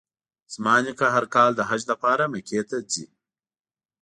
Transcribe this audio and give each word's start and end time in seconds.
زما 0.53 0.75
نیکه 0.83 1.07
هر 1.15 1.25
کال 1.35 1.51
د 1.55 1.61
حج 1.69 1.81
لپاره 1.91 2.23
مکې 2.31 2.61
ته 2.69 2.77
ځي. 2.91 3.05